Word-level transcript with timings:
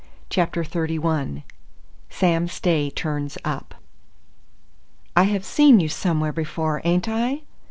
CHAPTER 0.31 0.63
XXXI 0.63 1.43
SAM 2.09 2.47
STAY 2.47 2.89
TURNS 2.89 3.37
UP 3.45 3.75
"I 5.15 5.23
have 5.25 5.45
seen 5.45 5.79
you 5.79 5.89
somewhere 5.89 6.33
before, 6.33 6.81
ain't 6.83 7.07
I?" 7.07 7.43